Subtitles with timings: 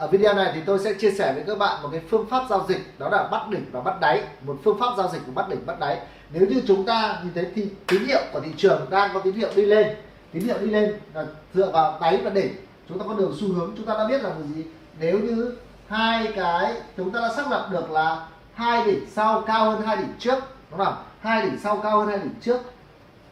[0.00, 2.44] ở video này thì tôi sẽ chia sẻ với các bạn một cái phương pháp
[2.50, 4.22] giao dịch, đó là bắt đỉnh và bắt đáy.
[4.46, 5.98] Một phương pháp giao dịch của bắt đỉnh, bắt đáy.
[6.32, 9.34] Nếu như chúng ta nhìn thấy thì tín hiệu của thị trường đang có tín
[9.34, 9.96] hiệu đi lên,
[10.32, 11.24] tín hiệu đi lên là
[11.54, 12.54] dựa vào đáy và đỉnh.
[12.88, 14.64] Chúng ta có đường xu hướng, chúng ta đã biết là gì?
[15.00, 15.56] Nếu như
[15.88, 19.96] hai cái, chúng ta đã xác lập được là hai đỉnh sau cao hơn hai
[19.96, 20.38] đỉnh trước,
[20.70, 22.60] đúng không hai đỉnh sau cao hơn hai đỉnh trước.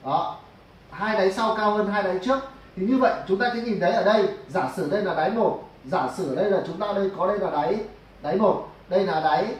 [0.04, 0.36] Đó,
[0.90, 2.38] hai đáy sau cao hơn hai đáy trước.
[2.76, 5.30] Thì như vậy, chúng ta sẽ nhìn thấy ở đây, giả sử đây là đáy
[5.30, 7.76] một giả sử đây là chúng ta đây có đây là đáy
[8.22, 9.54] đáy một đây là đáy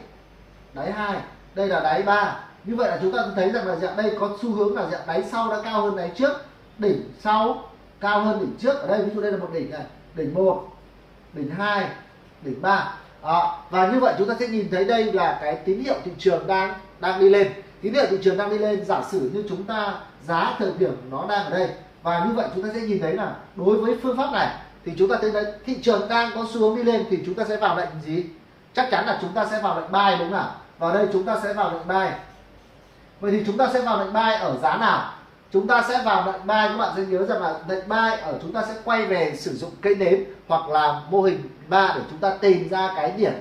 [0.73, 1.17] đáy hai
[1.55, 2.39] đây là đáy ba.
[2.63, 5.07] Như vậy là chúng ta thấy rằng là dạng đây có xu hướng là dạng
[5.07, 6.31] đáy sau đã cao hơn đáy trước
[6.77, 7.63] đỉnh sau
[7.99, 8.81] cao hơn đỉnh trước.
[8.81, 9.83] Ở đây ví dụ đây là một đỉnh này
[10.15, 10.63] đỉnh một
[11.33, 11.89] đỉnh hai
[12.41, 12.97] đỉnh ba.
[13.21, 16.11] À, và như vậy chúng ta sẽ nhìn thấy đây là cái tín hiệu thị
[16.17, 17.51] trường đang đang đi lên.
[17.81, 20.95] Tín hiệu thị trường đang đi lên giả sử như chúng ta giá thời điểm
[21.11, 21.69] nó đang ở đây.
[22.03, 24.55] Và như vậy chúng ta sẽ nhìn thấy là đối với phương pháp này
[24.89, 27.35] thì chúng ta thấy đấy, thị trường đang có xu hướng đi lên thì chúng
[27.35, 28.25] ta sẽ vào lệnh gì?
[28.73, 30.51] Chắc chắn là chúng ta sẽ vào lệnh buy đúng không nào?
[30.79, 32.07] Vào đây chúng ta sẽ vào lệnh buy.
[33.19, 35.13] Vậy thì chúng ta sẽ vào lệnh buy ở giá nào?
[35.53, 38.39] Chúng ta sẽ vào lệnh buy, các bạn sẽ nhớ rằng là lệnh buy ở
[38.41, 42.01] chúng ta sẽ quay về sử dụng cây nến hoặc là mô hình ba để
[42.09, 43.33] chúng ta tìm ra cái điểm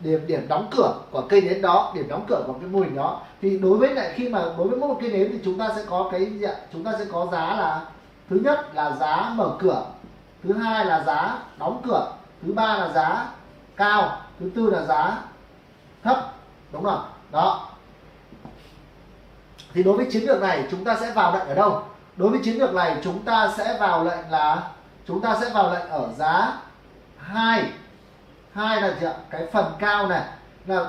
[0.00, 2.96] điểm điểm đóng cửa của cây nến đó, điểm đóng cửa của cái mô hình
[2.96, 3.20] đó.
[3.42, 5.68] Thì đối với lại khi mà đối với mỗi một cây nến thì chúng ta
[5.76, 6.32] sẽ có cái
[6.72, 7.80] chúng ta sẽ có giá là,
[8.30, 9.84] thứ nhất là giá mở cửa
[10.42, 12.12] thứ hai là giá đóng cửa.
[12.42, 13.26] Thứ ba là giá
[13.76, 14.22] cao.
[14.40, 15.18] Thứ tư là giá
[16.04, 16.32] thấp.
[16.72, 17.04] Đúng không?
[17.32, 17.68] Đó.
[19.74, 21.82] Thì đối với chiến lược này, chúng ta sẽ vào lệnh ở đâu?
[22.16, 24.62] Đối với chiến lược này, chúng ta sẽ vào lệnh là,
[25.06, 26.52] chúng ta sẽ vào lệnh ở giá
[27.18, 27.72] hai.
[28.54, 29.14] Hai là gì ạ?
[29.30, 30.22] Cái phần cao này.
[30.66, 30.86] Là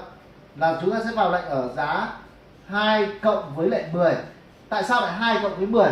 [0.55, 2.07] là chúng ta sẽ vào lệnh ở giá
[2.67, 4.15] 2 cộng với lệnh 10
[4.69, 5.89] tại sao lại 2 cộng với 10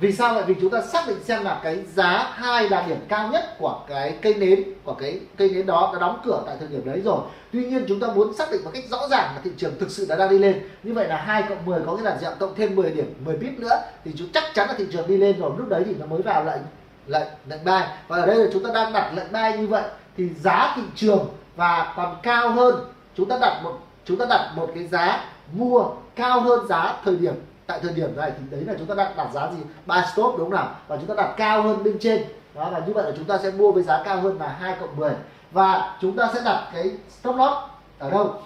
[0.00, 0.44] vì sao lại?
[0.46, 3.80] Vì chúng ta xác định xem là cái giá hai là điểm cao nhất của
[3.88, 7.00] cái cây nến, của cái cây nến đó đã đóng cửa tại thời điểm đấy
[7.04, 7.18] rồi.
[7.52, 9.90] Tuy nhiên chúng ta muốn xác định một cách rõ ràng là thị trường thực
[9.90, 10.68] sự đã đang đi lên.
[10.82, 13.36] Như vậy là hai cộng 10 có nghĩa là dạng cộng thêm 10 điểm 10
[13.36, 15.50] pip nữa thì chúng chắc chắn là thị trường đi lên rồi.
[15.58, 16.62] Lúc đấy thì nó mới vào lệnh
[17.06, 17.80] lệnh lệnh buy.
[18.08, 19.84] Và ở đây là chúng ta đang đặt lệnh buy như vậy
[20.16, 22.74] thì giá thị trường và còn cao hơn.
[23.16, 25.84] Chúng ta đặt một, chúng ta đặt một cái giá mua
[26.14, 27.34] cao hơn giá thời điểm
[27.66, 29.58] tại thời điểm này thì đấy là chúng ta đặt đặt giá gì?
[29.86, 30.74] Buy stop đúng không nào?
[30.88, 32.24] Và chúng ta đặt cao hơn bên trên.
[32.54, 34.76] Đó, và như vậy là chúng ta sẽ mua với giá cao hơn là 2
[34.80, 35.12] cộng 10
[35.50, 37.54] và chúng ta sẽ đặt cái stop loss
[37.98, 38.42] ở đâu?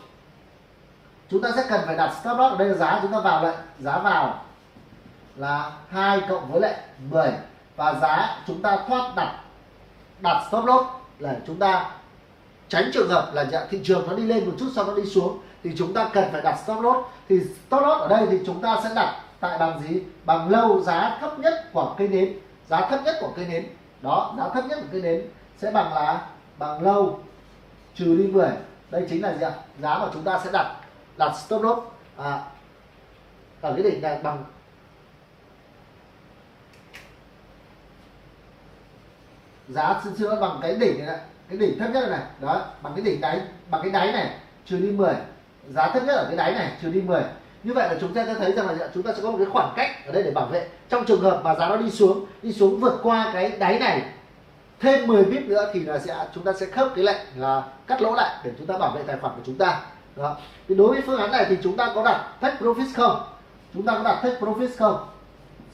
[1.31, 3.43] Chúng ta sẽ cần phải đặt stop loss ở đây là giá chúng ta vào
[3.43, 4.45] lại giá vào
[5.37, 6.75] là 2 cộng với lại
[7.11, 7.33] 10
[7.77, 9.35] và giá chúng ta thoát đặt
[10.21, 10.87] đặt stop loss
[11.19, 11.91] là chúng ta
[12.69, 15.39] tránh trường hợp là thị trường nó đi lên một chút sau nó đi xuống
[15.63, 16.99] thì chúng ta cần phải đặt stop loss.
[17.29, 20.03] Thì stop loss ở đây thì chúng ta sẽ đặt tại bằng gì?
[20.25, 22.39] Bằng lâu giá thấp nhất của cây nến.
[22.69, 23.67] Giá thấp nhất của cây nến.
[24.03, 25.23] Đó giá thấp nhất của cây nến
[25.59, 26.27] sẽ bằng là
[26.59, 27.21] bằng lâu
[27.95, 28.49] trừ đi 10
[28.91, 29.53] đây chính là gì ạ?
[29.81, 30.77] Giá mà chúng ta sẽ đặt
[31.17, 31.81] đặt stop loss.
[32.17, 32.43] À,
[33.61, 34.45] ở cái đỉnh này bằng
[39.69, 41.19] giá xin xưa bằng cái đỉnh này
[41.49, 44.77] cái đỉnh thấp nhất này đó bằng cái đỉnh đáy bằng cái đáy này trừ
[44.77, 45.15] đi 10
[45.71, 47.23] giá thấp nhất ở cái đáy này, trừ đi 10
[47.63, 49.47] như vậy là chúng ta sẽ thấy rằng là chúng ta sẽ có một cái
[49.47, 50.69] khoảng cách ở đây để bảo vệ.
[50.89, 54.03] Trong trường hợp mà giá nó đi xuống đi xuống vượt qua cái đáy này
[54.81, 58.03] thêm 10 pip nữa thì là sẽ chúng ta sẽ khớp cái lệnh là cắt
[58.03, 59.81] lỗ lại để chúng ta bảo vệ tài khoản của chúng ta.
[60.17, 60.37] Đó.
[60.69, 63.23] thì đối với phương án này thì chúng ta có đặt take profit không?
[63.75, 65.07] Chúng ta có đặt take profit không?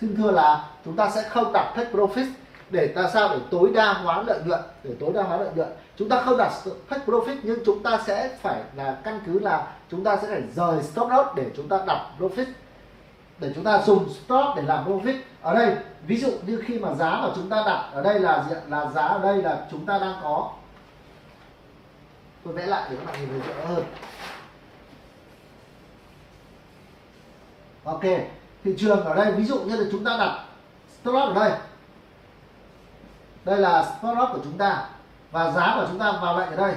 [0.01, 2.27] Xin thưa là chúng ta sẽ không đặt take profit
[2.71, 3.29] để ta sao?
[3.29, 4.61] Để tối đa hóa lợi nhuận.
[4.83, 5.69] Để tối đa hóa lợi nhuận.
[5.97, 6.53] Chúng ta không đặt
[6.89, 10.43] take profit, nhưng chúng ta sẽ phải là căn cứ là chúng ta sẽ phải
[10.55, 12.47] rời stop loss để chúng ta đặt profit.
[13.39, 15.19] Để chúng ta dùng stop để làm profit.
[15.43, 15.77] Ở đây,
[16.07, 19.03] ví dụ như khi mà giá mà chúng ta đặt ở đây là là giá
[19.03, 20.51] ở đây là chúng ta đang có.
[22.45, 23.85] Tôi vẽ lại để các bạn nhìn thấy rõ hơn.
[27.85, 28.03] Ok,
[28.65, 30.45] thị trường ở đây, ví dụ như là chúng ta đặt
[31.01, 31.59] stop loss ở đây
[33.45, 34.87] đây là stop loss của chúng ta.
[35.31, 36.75] Và giá của chúng ta vào lệnh ở đây.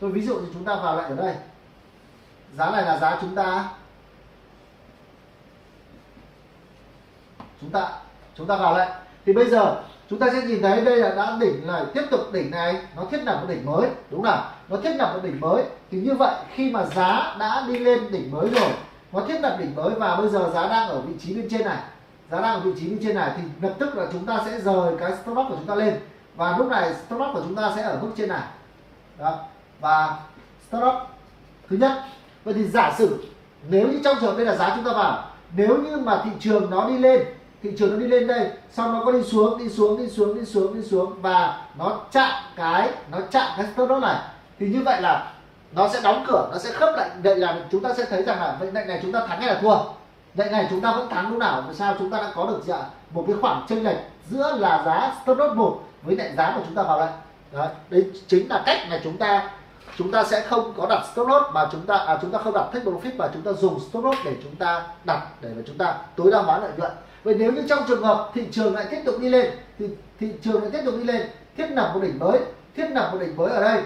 [0.00, 1.34] Tôi ví dụ như chúng ta vào lệnh ở đây.
[2.58, 3.68] Giá này là giá chúng ta.
[7.60, 7.88] Chúng ta
[8.34, 8.88] chúng ta vào lệnh
[9.26, 12.20] thì bây giờ, chúng ta sẽ nhìn thấy đây là đã đỉnh này, tiếp tục
[12.32, 12.82] đỉnh này.
[12.96, 15.64] Nó thiết lập một đỉnh mới, đúng không nó thiết lập một đỉnh mới.
[15.90, 18.70] Thì như vậy, khi mà giá đã đi lên đỉnh mới rồi,
[19.12, 21.64] nó thiết lập đỉnh mới và bây giờ giá đang ở vị trí bên trên
[21.64, 21.78] này
[22.30, 24.60] giá đang ở vị trí như trên này thì lập tức là chúng ta sẽ
[24.60, 26.00] rời cái stop loss của chúng ta lên.
[26.36, 28.42] Và lúc này stop loss của chúng ta sẽ ở mức trên này.
[29.18, 29.38] Đó.
[29.80, 30.16] Và
[30.68, 30.98] stop loss
[31.70, 31.92] thứ nhất.
[32.44, 33.24] Vậy thì giả sử
[33.68, 36.70] nếu như trong trường đây là giá chúng ta vào, nếu như mà thị trường
[36.70, 37.24] nó đi lên,
[37.62, 40.34] thị trường nó đi lên đây sau nó có đi xuống đi xuống đi xuống
[40.34, 44.16] đi xuống đi xuống và nó chạm cái, nó chạm cái stop loss này,
[44.58, 45.32] thì như vậy là
[45.72, 47.10] nó sẽ đóng cửa, nó sẽ khớp lại.
[47.22, 49.54] Vậy là chúng ta sẽ thấy rằng là vậy, lệnh này chúng ta thắng hay
[49.54, 49.76] là thua?
[50.34, 52.60] Vậy này chúng ta vẫn thắng lúc nào vì sao chúng ta đã có được
[52.66, 53.96] dạ, một cái khoảng chênh lệch
[54.30, 57.12] giữa là giá stop loss một với lại giá mà chúng ta vào lệnh
[57.52, 59.50] đấy, đấy chính là cách mà chúng ta
[59.98, 62.54] chúng ta sẽ không có đặt stop loss mà chúng ta à, chúng ta không
[62.54, 65.62] đặt take profit mà chúng ta dùng stop loss để chúng ta đặt để mà
[65.66, 66.92] chúng ta tối đa hóa lợi nhuận
[67.24, 69.88] vậy nếu như trong trường hợp thị trường lại tiếp tục đi lên thì
[70.20, 71.22] thị trường lại tiếp tục đi lên
[71.56, 72.40] thiết lập một đỉnh mới
[72.76, 73.82] thiết lập một đỉnh mới ở đây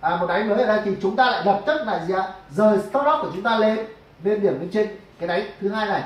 [0.00, 2.32] à, một đáy mới ở đây thì chúng ta lại lập tức là gì ạ
[2.50, 3.78] rời stop loss của chúng ta lên
[4.24, 4.88] lên điểm bên trên
[5.20, 6.02] cái đáy thứ hai này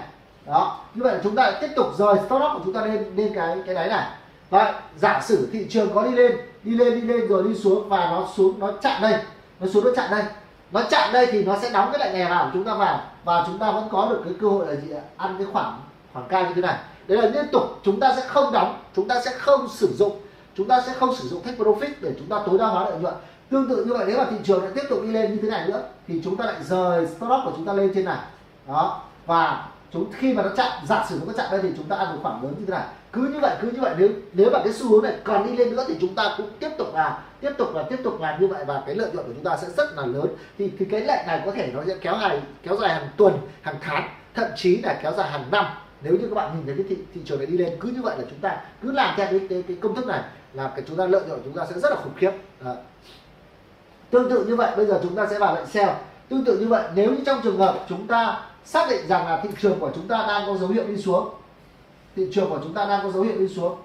[0.47, 3.17] đó như vậy là chúng ta tiếp tục rời stop loss của chúng ta lên
[3.17, 4.07] lên cái cái đáy này
[4.51, 6.33] vậy giả sử thị trường có đi lên
[6.63, 9.15] đi lên đi lên rồi đi xuống và nó xuống nó chặn đây
[9.61, 10.23] nó xuống nó chặn đây
[10.73, 13.01] nó chặn đây thì nó sẽ đóng cái lại này vào của chúng ta vào
[13.25, 15.81] và chúng ta vẫn có được cái cơ hội là gì ăn cái khoảng
[16.13, 16.77] khoảng cao như thế này
[17.07, 20.21] đấy là liên tục chúng ta sẽ không đóng chúng ta sẽ không sử dụng
[20.57, 22.99] chúng ta sẽ không sử dụng take profit để chúng ta tối đa hóa lợi
[22.99, 23.15] nhuận
[23.51, 25.51] tương tự như vậy nếu mà thị trường lại tiếp tục đi lên như thế
[25.51, 28.19] này nữa thì chúng ta lại rời stop loss của chúng ta lên trên này
[28.69, 29.03] đó.
[29.27, 31.97] Và chúng khi mà nó chạm giả sử nó có chạm đây thì chúng ta
[31.97, 32.87] ăn một khoảng lớn như thế này.
[33.13, 35.57] Cứ như vậy cứ như vậy nếu nếu mà cái xu hướng này còn đi
[35.57, 38.41] lên nữa thì chúng ta cũng tiếp tục là tiếp tục là tiếp tục làm
[38.41, 40.27] như vậy và cái lợi nhuận của chúng ta sẽ rất là lớn.
[40.59, 43.39] Thì thì cái lệnh này có thể nó sẽ kéo dài kéo dài hàng tuần
[43.63, 45.65] hàng tháng thậm chí là kéo dài hàng năm.
[46.03, 48.03] Nếu như các bạn nhìn thấy cái thị, thị trường này đi lên cứ như
[48.03, 50.21] vậy là chúng ta cứ làm theo cái cái, cái công thức này
[50.53, 52.31] là cái chúng ta lợi nhuận chúng ta sẽ rất là khủng khiếp.
[52.65, 52.75] Đó.
[54.11, 55.91] tương tự như vậy bây giờ chúng ta sẽ vào lệnh sell
[56.29, 59.41] tương tự như vậy nếu như trong trường hợp chúng ta xác định rằng là
[59.43, 61.35] thị trường của chúng ta đang có dấu hiệu đi xuống.
[62.17, 63.77] Thị trường của chúng ta đang có dấu hiệu đi xuống.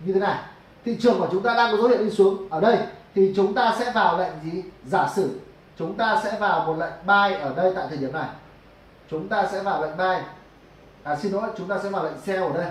[0.00, 0.38] Như thế này,
[0.84, 2.48] thị trường của chúng ta đang có dấu hiệu đi xuống.
[2.50, 2.78] Ở đây
[3.14, 4.62] thì chúng ta sẽ vào lệnh gì?
[4.86, 5.40] Giả sử
[5.78, 8.28] chúng ta sẽ vào một lệnh buy ở đây tại thời điểm này.
[9.10, 10.16] Chúng ta sẽ vào lệnh buy.
[11.02, 12.70] À xin lỗi, chúng ta sẽ vào lệnh sell ở đây.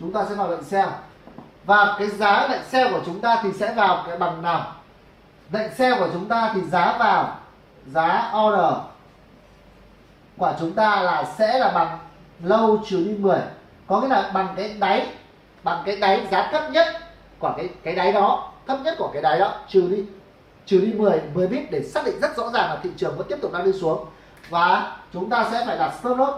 [0.00, 0.88] Chúng ta sẽ vào lệnh sell.
[1.64, 4.72] Và cái giá lệnh sell của chúng ta thì sẽ vào cái bằng nào?
[5.52, 7.36] Lệnh sell của chúng ta thì giá vào
[7.92, 8.93] giá order
[10.38, 11.98] của chúng ta là sẽ là bằng
[12.42, 13.38] lâu trừ đi 10
[13.86, 15.06] có nghĩa là bằng cái đáy,
[15.62, 16.86] bằng cái đáy giá thấp nhất
[17.38, 20.04] của cái cái đáy đó, thấp nhất của cái đáy đó, trừ đi
[20.66, 23.26] trừ đi 10 10 bit để xác định rất rõ ràng là thị trường vẫn
[23.28, 24.06] tiếp tục đang đi xuống.
[24.50, 26.32] Và chúng ta sẽ phải đặt stop loss.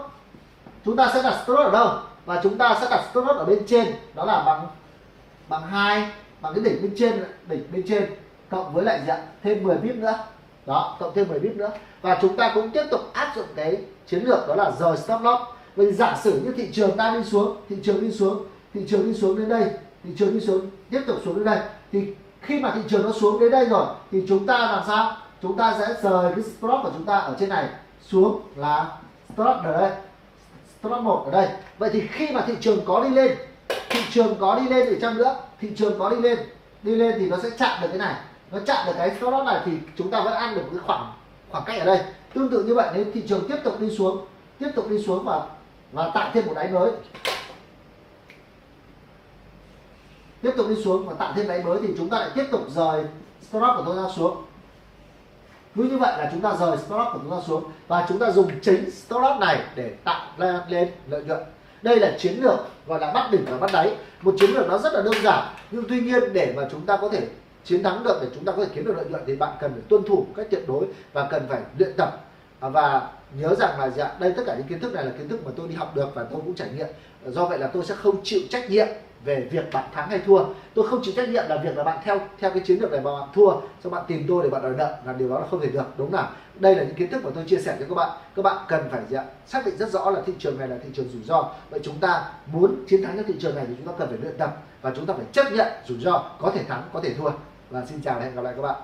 [0.85, 1.99] Chúng ta sẽ đặt stop loss ở đâu?
[2.25, 3.95] Và chúng ta sẽ đặt stop loss ở bên trên.
[4.13, 4.67] Đó là bằng
[5.49, 6.09] bằng hai,
[6.41, 8.15] bằng cái đỉnh bên trên, đỉnh bên trên,
[8.49, 9.17] cộng với lại gì ạ?
[9.43, 10.19] Thêm 10 bit nữa
[10.67, 11.71] đó, cộng thêm 10 bit nữa.
[12.01, 13.77] Và chúng ta cũng tiếp tục áp dụng cái
[14.07, 15.41] chiến lược đó là rời stop loss.
[15.75, 19.05] Vậy giả sử như thị trường đang đi xuống, thị trường đi xuống, thị trường
[19.05, 19.65] đi xuống đến đây,
[20.03, 21.59] thị trường đi xuống, tiếp tục xuống đến đây.
[21.91, 25.17] Thì khi mà thị trường nó xuống đến đây rồi, thì chúng ta làm sao?
[25.41, 27.65] Chúng ta sẽ rời cái stop của chúng ta ở trên này
[28.07, 28.97] xuống là
[29.33, 29.91] stop ở đây,
[30.79, 31.47] stop một ở đây.
[31.77, 33.37] Vậy thì khi mà thị trường có đi lên,
[33.89, 35.35] thị trường có đi lên thì chăng nữa?
[35.61, 36.37] Thị trường có đi lên
[36.83, 38.15] đi lên thì nó sẽ chạm được cái này
[38.51, 41.13] nó chạm được cái stop loss này thì chúng ta vẫn ăn được cái khoảng
[41.49, 41.99] khoảng cách ở đây.
[42.33, 44.25] Tương tự như vậy, nếu thị trường tiếp tục đi xuống,
[44.59, 45.41] tiếp tục đi xuống và
[45.91, 46.91] và tạo thêm một đáy mới.
[50.41, 52.61] Tiếp tục đi xuống và tạo thêm đáy mới thì chúng ta lại tiếp tục
[52.75, 53.03] rời
[53.49, 54.43] stop của chúng ta xuống.
[55.75, 58.31] Cứ như vậy là chúng ta rời stop của chúng ta xuống và chúng ta
[58.31, 61.39] dùng chính stop này để tạo ra lên lợi nhuận.
[61.81, 63.95] Đây là chiến lược gọi là bắt đỉnh và bắt đáy.
[64.21, 66.97] Một chiến lược nó rất là đơn giản, nhưng tuy nhiên để mà chúng ta
[66.97, 67.27] có thể
[67.67, 69.71] chiến thắng được để chúng ta có thể kiếm được lợi nhuận thì bạn cần
[69.71, 72.23] phải tuân thủ một cách tuyệt đối và cần phải luyện tập.
[72.59, 73.09] À, và
[73.39, 75.51] nhớ rằng là dạ, đây tất cả những kiến thức này là kiến thức mà
[75.55, 76.87] tôi đi học được và tôi cũng trải nghiệm.
[77.25, 78.87] Do vậy là tôi sẽ không chịu trách nhiệm
[79.25, 80.45] về việc bạn thắng hay thua.
[80.73, 83.01] Tôi không chịu trách nhiệm là việc là bạn theo theo cái chiến lược này
[83.01, 83.51] mà bạn thua
[83.83, 85.83] cho bạn tìm tôi để bạn đòi nợ là điều đó là không thể được
[85.97, 86.29] đúng nào?
[86.59, 88.09] Đây là những kiến thức mà tôi chia sẻ cho các bạn.
[88.35, 90.89] Các bạn cần phải dạ, xác định rất rõ là thị trường này là thị
[90.93, 91.51] trường rủi ro.
[91.69, 94.17] Vậy chúng ta muốn chiến thắng trong thị trường này thì chúng ta cần phải
[94.21, 97.13] luyện tập và chúng ta phải chấp nhận rủi ro có thể thắng có thể
[97.13, 97.31] thua
[97.69, 98.81] và xin chào và hẹn gặp lại các bạn.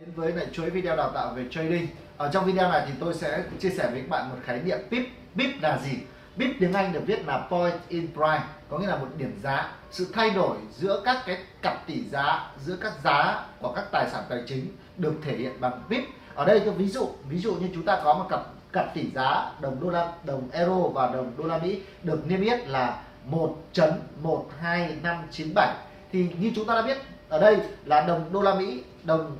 [0.00, 1.86] Đến với lại chuỗi video đào tạo về trading.
[2.16, 4.78] Ở trong video này thì tôi sẽ chia sẻ với các bạn một khái niệm
[4.90, 5.02] PIP
[5.36, 5.98] PIP là gì?
[6.36, 9.72] PIP tiếng Anh được viết là point in price, có nghĩa là một điểm giá.
[9.90, 14.10] Sự thay đổi giữa các cái cặp tỷ giá, giữa các giá của các tài
[14.10, 17.54] sản tài chính được thể hiện bằng PIP ở đây tôi ví dụ ví dụ
[17.54, 18.40] như chúng ta có một cặp
[18.72, 22.40] cận tỷ giá đồng đô la đồng euro và đồng đô la Mỹ được niêm
[22.40, 25.74] yết là 1.12597
[26.12, 26.98] thì như chúng ta đã biết
[27.28, 29.36] ở đây là đồng đô la Mỹ đồng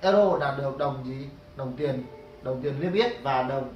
[0.00, 1.28] euro là được đồng gì?
[1.56, 2.04] Đồng tiền
[2.42, 3.74] đồng tiền niêm yết và đồng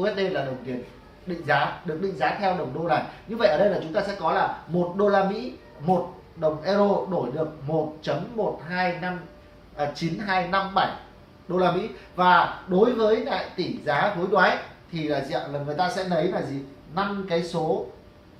[0.00, 0.82] USD là đồng tiền
[1.26, 3.92] định giá được định giá theo đồng đô này như vậy ở đây là chúng
[3.92, 9.16] ta sẽ có là một đô la Mỹ một đồng euro đổi được 1.125
[9.76, 10.96] à, 9257
[11.48, 11.88] đô la Mỹ.
[12.16, 14.56] Và đối với lại tỷ giá hối đoái
[14.92, 15.40] thì là gì ạ?
[15.52, 16.56] Là người ta sẽ lấy là gì?
[16.94, 17.86] Năm cái số,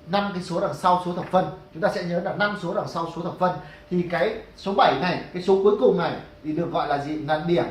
[0.07, 1.45] năm cái số đằng sau số thập phân.
[1.73, 3.51] Chúng ta sẽ nhớ là năm số đằng sau số thập phân.
[3.89, 6.11] Thì cái số 7 này, cái số cuối cùng này
[6.43, 7.13] thì được gọi là gì?
[7.13, 7.65] Là điểm.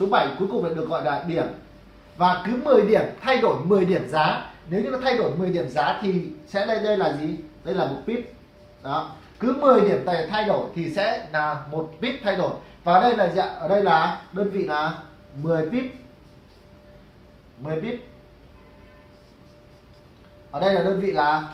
[0.00, 1.46] Số 7 cuối cùng lại được gọi là điểm.
[2.16, 4.50] Và cứ 10 điểm, thay đổi 10 điểm giá.
[4.68, 7.36] Nếu như nó thay đổi 10 điểm giá thì sẽ đây đây là gì?
[7.64, 8.32] Đây là một pip
[8.82, 9.10] đó
[9.42, 12.50] cứ 10 điểm tài thay đổi thì sẽ là một pip thay đổi.
[12.84, 14.98] Và đây là dạ ở đây là đơn vị là
[15.42, 15.84] 10 pip
[17.58, 18.04] 10 pip
[20.50, 21.48] ở đây là đơn vị là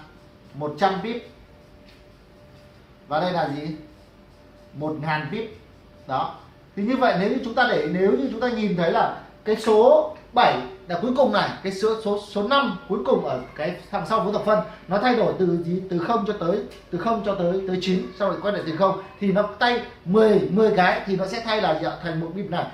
[0.55, 1.29] 100 pip
[3.09, 3.77] và đây là gì?
[4.79, 5.57] 1.000 pip
[6.07, 6.35] đó.
[6.77, 9.21] Thì như vậy, nếu như chúng ta để, nếu như chúng ta nhìn thấy là
[9.45, 13.41] cái số 7 là cuối cùng này, cái số số số 5 cuối cùng ở
[13.57, 15.83] cái thằng sau số thập phân, nó thay đổi từ gì?
[15.91, 16.59] Từ không cho tới,
[16.91, 19.03] từ không cho tới tới 9 sau lại quay lại từ không.
[19.21, 21.93] Thì nó tay 10 10 cái thì nó sẽ thay là gì ạ?
[22.03, 22.65] thành một bịp này.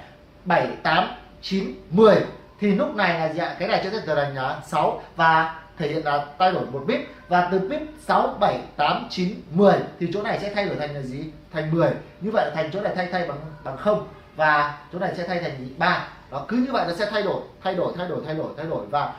[0.44, 1.08] 7 8
[1.42, 2.16] 9 10
[2.60, 3.56] thì lúc này là gì ạ?
[3.58, 7.00] cái này sẽ trở thành là 6 và thể hiện là thay đổi một bit
[7.28, 10.94] và từ bit 6 7 8 9 10 thì chỗ này sẽ thay đổi thành
[10.94, 11.24] là gì?
[11.54, 14.08] Thành 10 như vậy thành chỗ này thay thay bằng bằng không.
[14.36, 17.42] Và chỗ này sẽ thay thành 3 đó, cứ như vậy nó sẽ thay đổi
[17.62, 18.86] thay đổi thay đổi thay đổi thay đổi.
[18.86, 19.12] Và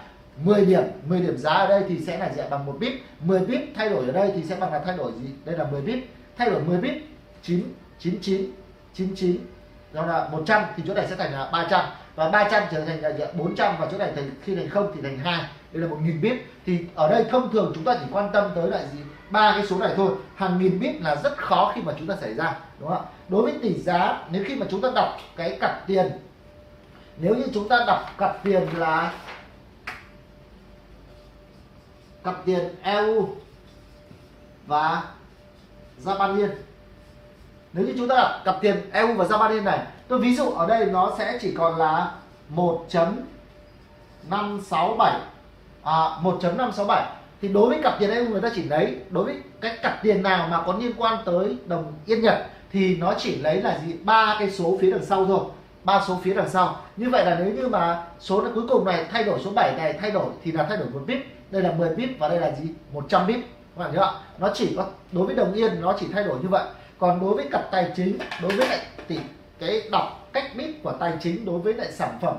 [0.44, 3.40] 10 điểm 10 điểm giá ở đây thì sẽ là gì bằng một bit 10
[3.40, 5.30] bit thay đổi ở đây thì sẽ bằng là thay đổi gì?
[5.46, 6.00] Đây là 10 bit
[6.38, 6.94] thay đổi 10 bit
[7.44, 7.64] 9
[8.00, 8.52] 99
[8.94, 9.38] 99
[9.94, 13.12] đó là 100 thì chỗ này sẽ thành là 300 và 300 trở thành là
[13.34, 15.44] 400 và chỗ này thành, khi thành không thì thành 2
[15.76, 16.34] đây là 1000 bit.
[16.66, 19.00] Thì ở đây thông thường chúng ta chỉ quan tâm tới lại gì?
[19.30, 20.16] Ba cái số này thôi.
[20.36, 23.04] Hàng nghìn bit là rất khó khi mà chúng ta xảy ra, đúng không ạ?
[23.30, 26.12] Đối với tỷ giá, nếu khi mà chúng ta đọc cái cặp tiền,
[27.18, 29.14] nếu như chúng ta đọc cặp tiền là
[32.24, 33.30] cặp tiền EU
[34.68, 35.04] và
[36.04, 36.50] Japan
[37.74, 40.68] nếu như chúng ta đọc cặp tiền EU và Japan này, tôi ví dụ ở
[40.68, 42.12] đây nó sẽ chỉ còn là
[42.56, 45.20] 1.567
[45.86, 47.04] à, 1.567
[47.42, 50.24] thì đối với cặp tiền EU người ta chỉ lấy đối với cái cặp tiền
[50.24, 53.94] nào mà có liên quan tới đồng yên Nhật thì nó chỉ lấy là gì?
[54.04, 55.40] Ba cái số phía đằng sau thôi.
[55.84, 56.78] Ba số phía đằng sau.
[56.98, 59.94] Như vậy là nếu như mà số cuối cùng này thay đổi số 7 này
[59.94, 61.18] thay đổi thì là thay đổi một bit
[61.52, 62.70] đây là 10 bit và đây là gì?
[62.94, 63.40] 100 bit
[63.78, 64.12] các bạn nhớ ạ.
[64.40, 66.64] Nó chỉ có đối với đồng yên nó chỉ thay đổi như vậy.
[67.00, 69.18] Còn đối với cặp tài chính đối với lại tỷ
[69.60, 72.36] cái đọc cách bit của tài chính đối với lại sản phẩm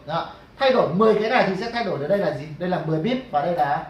[0.06, 0.28] Đó.
[0.58, 2.46] Thay đổi 10 cái này thì sẽ thay đổi ở đây là gì?
[2.58, 3.86] Đây là 10 bit và đây là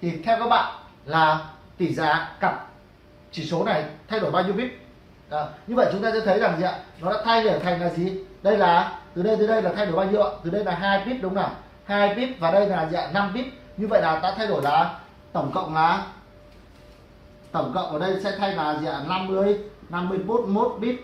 [0.00, 2.66] thì theo các bạn là tỷ giá cặp
[3.32, 4.70] chỉ số này thay đổi bao nhiêu bit
[5.30, 6.78] à, như vậy chúng ta sẽ thấy rằng gì ạ?
[7.00, 8.18] Nó đã thay đổi thành là gì?
[8.42, 10.30] Đây là từ đây tới đây là thay đổi bao nhiêu ạ?
[10.44, 11.50] Từ đây là hai bit đúng không nào?
[11.84, 13.10] Hai bit và đây là gì ạ?
[13.14, 13.46] 5 bit.
[13.76, 14.98] Như vậy là ta thay đổi là
[15.32, 16.06] tổng cộng là
[17.52, 19.00] tổng cộng ở đây sẽ thay là gì ạ?
[19.08, 19.58] 50
[19.88, 20.96] 51 bit.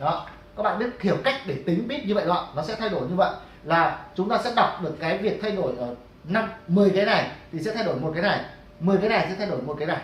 [0.00, 0.26] Đó.
[0.56, 3.00] Các bạn biết hiểu cách để tính bit như vậy đó nó sẽ thay đổi
[3.00, 3.30] như vậy.
[3.64, 5.94] Là chúng ta sẽ đọc được cái việc thay đổi ở
[6.24, 8.40] năm 10 cái này thì sẽ thay đổi một cái này.
[8.80, 10.00] 10 cái này sẽ thay đổi một cái này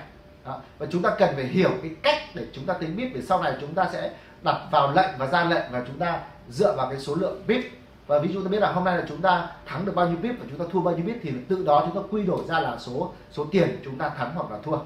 [0.47, 0.61] đó.
[0.79, 3.43] và chúng ta cần phải hiểu cái cách để chúng ta tính bit để sau
[3.43, 4.11] này chúng ta sẽ
[4.43, 7.65] đặt vào lệnh và ra lệnh và chúng ta dựa vào cái số lượng bit
[8.07, 10.17] và ví dụ ta biết là hôm nay là chúng ta thắng được bao nhiêu
[10.23, 12.41] bit và chúng ta thua bao nhiêu bit thì tự đó chúng ta quy đổi
[12.49, 14.79] ra là số số tiền chúng ta thắng hoặc là thua